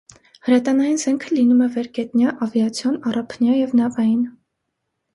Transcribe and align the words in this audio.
Հրետանային 0.45 0.97
զենքը 1.03 1.29
լինում 1.41 1.61
է 1.67 1.69
վերգետնյա, 1.77 2.33
ավիացիոն, 2.49 2.99
առափնյա 3.13 3.63
և 3.63 3.81
նավային։ 3.85 4.29